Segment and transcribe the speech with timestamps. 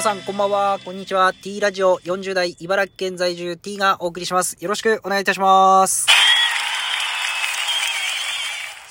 [0.00, 1.34] 皆さんこんばんは、こんにちは。
[1.34, 4.56] T ラジオ40代茨城県在住 T がお送りします。
[4.58, 6.06] よろしくお願いいたします。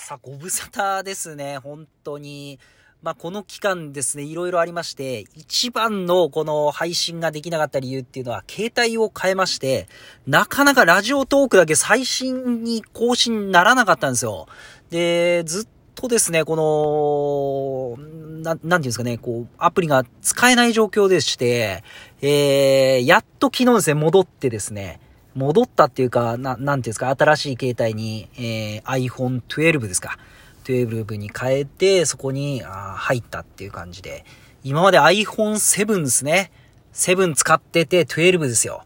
[0.06, 2.60] さあ、ご無沙汰ですね、本当に。
[3.02, 9.88] まあ、この期間ですね、いろいろありまして、一番のこの配信ができなかった理由っていうのは、携帯を変えまして、
[10.28, 14.46] なかなかラジオトークだけ最新に更新ならなかったんですよ。
[14.92, 15.68] で、ずっ
[16.00, 21.84] とですね、この、な、なんていうんですかね、こう、アプリが使えない状況でして、
[22.22, 25.02] えー、やっと昨日ですね、戻ってですね、
[25.36, 30.18] 戻ったっていうか、な、なんていうんですか、新しい携帯に、えー、iPhone 12ですか。
[30.64, 34.24] 12に変えて、そこにあ入ったっていう感じで、
[34.64, 36.52] 今まで iPhone7 ですね。
[36.94, 38.84] 7使ってて12ですよ。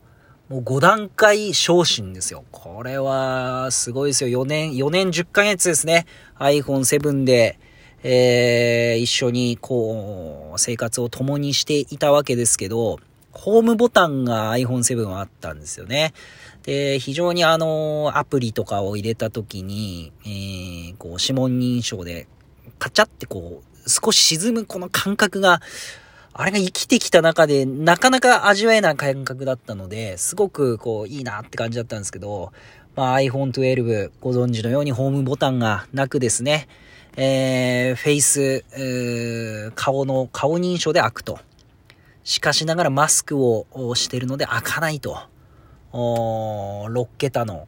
[0.53, 2.45] もう5段階昇進ですよ。
[2.51, 4.43] これは、すごいですよ。
[4.43, 6.05] 4年、4年10ヶ月ですね。
[6.37, 7.57] iPhone7 で、
[8.03, 12.99] えー、一緒に、こう、生活を共にしていたわけですけど、
[13.31, 16.13] ホームボタンが iPhone7 はあったんですよね。
[16.61, 22.27] で、非常にあの、アプリとかを入れた時に、えー、こう、指紋認証で、
[22.77, 25.61] カチャってこう、少し沈むこの感覚が、
[26.35, 32.51] あれが生きてきた中で、なかなか味わえない感覚だったので、すごくこう、いいなって感じだったんですけど、
[32.95, 36.67] まあ iPhone 12ご存知のようにホームボタンがなくですね、
[37.17, 41.39] えー、フェイス、顔の、顔認証で開くと。
[42.23, 45.17] しかしながらマスクをしてるので開かないと。
[45.91, 47.67] 6桁の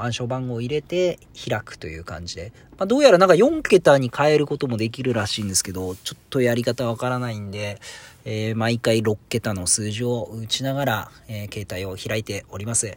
[0.00, 2.52] 暗証番号を入れて開くという感じで。
[2.78, 7.80] まあ、どうやらなんか4桁に変えることもできるらしいんですけど、ちょっとやり方わからないんで、
[8.24, 12.96] えー、毎回6桁の数字を打ちながら、えー、携帯を開いております。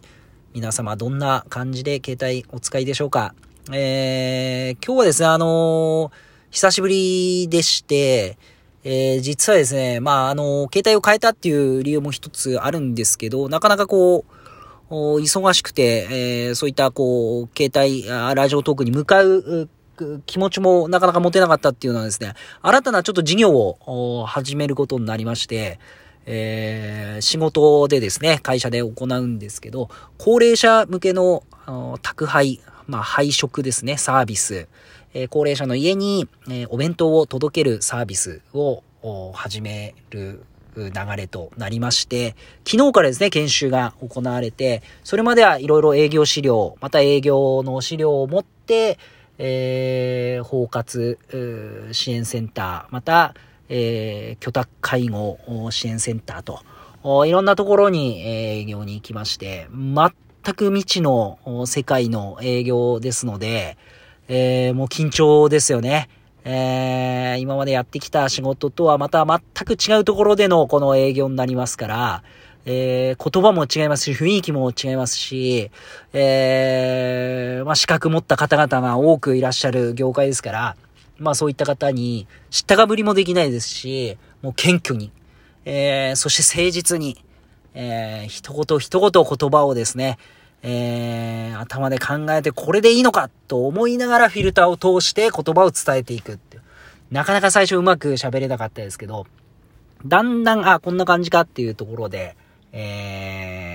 [0.53, 3.35] 皆様どんな感じで携帯お使いでしょうか？
[3.71, 6.11] えー、今日はですね、あの
[6.51, 8.37] 久しぶりでして、
[8.83, 14.44] えー、実はですね、まあ、あの、携帯を変えたっていう理由も一つあるんですけど、なかなかこう、
[14.89, 16.07] 忙しくて、
[16.47, 19.69] えー、そういったこう、携帯、ラジオトークに向かう
[20.25, 25.79] 気持ちもなかなか持てなかったっていうのはですね、新たなちょっと事業を始めることになりまして、
[26.25, 31.43] えー、仕事でですね、会社で行うんですけど、高齢者向けの
[32.01, 34.67] 宅配、まあ配食ですね、サービス、
[35.13, 38.83] え高齢者の家に、えお弁当を届けるサービスを
[39.33, 40.43] 始める
[40.77, 48.97] 流れとなりまして、昨日からですね、研修が行われて、それまではいろいろ営業資料、また営業の資料を持って、
[49.37, 53.33] えー、包括支援センター、また、
[53.67, 55.39] えー、居宅介護
[55.71, 60.11] 支援センターと、いろんなところに営業に行きまして、全
[60.55, 63.77] く未知の世界の営業ですので、
[64.27, 66.09] えー、もう緊張ですよね。
[66.47, 72.23] えー、今までやってきた仕事とはまた全く違うところでのこの営業になりますから、
[72.65, 75.71] えー、言葉も違いますし、雰囲気も違いますし、
[76.13, 80.75] えー、まあ、資格持った方々が多くいらっしゃる業界ですから、
[81.17, 85.11] まあそういった方に知ったかぶりもできないですし、もう謙虚に、
[85.65, 87.23] えー、そして誠実に、
[87.73, 90.17] えー、一言一言言葉をですね、
[90.67, 96.57] えー、頭で考えてこれでいいのかと思いながらフィルターを通して言葉を伝えていくって
[97.11, 99.27] なかなか最初うまく喋れなかったですけど、
[100.05, 102.35] だんだん、あ、こんな感じかっていうところで、
[102.71, 103.74] え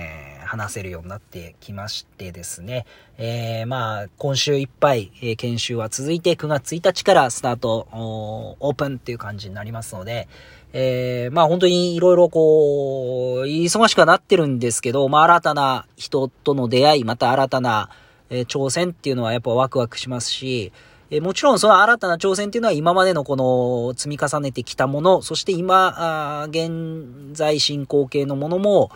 [0.51, 2.85] 話せるようになってきましてですね。
[3.17, 10.27] えー、まあ、今週いっぱい、えー、研修は続いて9月1日からスタート、オープンっていう感じになりますので、
[10.73, 17.89] えー、まあ本当にいろいろこう、忙しくはなってるんですけど、まあ新たな人との出会い、また新たな、
[18.29, 20.73] えー、挑戦っていうのはやっぱワクワクしますし、
[21.11, 28.91] えー、もちろんその新たな挑戦っていうのは今までのこの積み重ねてきたもの、そして今、あ現在進行形のものも、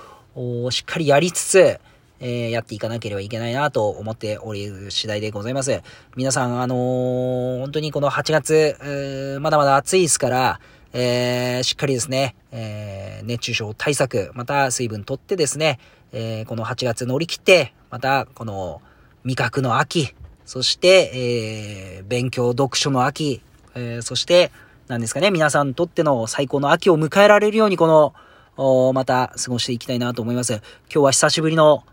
[0.72, 1.79] しっかりやりつつ、
[2.19, 5.81] えー、やっていかなければいけないなと思っておる次第でございます。
[6.16, 10.60] 皆さん、あのー、本当にこの8月、まだまだ暑いですから、
[10.94, 15.80] えー、しっかりですね、えー、熱中症対策、また水分とってですね、
[16.12, 18.81] えー、この8月乗り切って、またこの
[19.24, 20.15] 味覚の秋、
[20.45, 23.42] そして、えー、勉強読書の秋、
[23.75, 24.51] えー、そして、
[24.88, 28.13] 何ですかね、皆さんにとっての最高の秋を迎えられるように、この、
[28.57, 30.54] また過ごしていきたいなと思います。
[30.54, 31.84] 今日は久しぶりの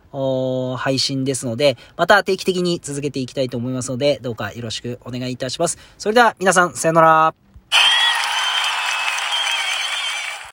[0.76, 5.79] 配信ですので、また定期的に続けていきたいと思いますので、どうかよろしくお願いいたします。
[5.99, 7.42] それでは皆さん、さよなら。